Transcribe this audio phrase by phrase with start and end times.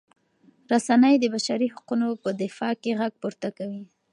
[0.71, 3.83] رسنۍ د بشر د حقونو په دفاع کې غږ پورته کوي.